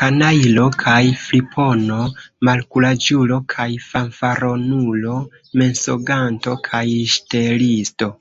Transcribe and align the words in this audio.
Kanajlo 0.00 0.62
kaj 0.82 1.00
fripono, 1.24 1.98
malkuraĝulo 2.50 3.40
kaj 3.56 3.68
fanfaronulo, 3.90 5.18
mensoganto 5.64 6.60
kaj 6.70 6.86
ŝtelisto! 7.18 8.14